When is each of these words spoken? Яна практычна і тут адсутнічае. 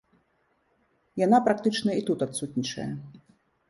Яна 1.25 1.43
практычна 1.51 1.91
і 2.01 2.09
тут 2.11 2.19
адсутнічае. 2.31 2.93